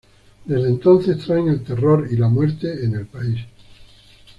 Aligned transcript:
Desde 0.45 0.67
entonces 0.67 1.19
traen 1.19 1.47
el 1.49 1.63
terror 1.63 2.07
y 2.09 2.15
la 2.17 2.27
muerte 2.27 2.83
en 2.85 2.95
el 2.95 3.05
país. 3.05 3.37